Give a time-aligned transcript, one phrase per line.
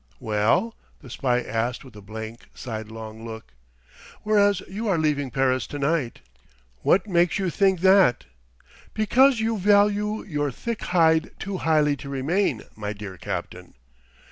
[0.19, 3.53] "Well?" the spy asked with a blank sidelong look.
[4.23, 6.21] "Whereas you are leaving Paris tonight."
[6.81, 8.25] "What makes you think that?"
[8.95, 13.75] "Because you value your thick hide too highly to remain, my dear captain."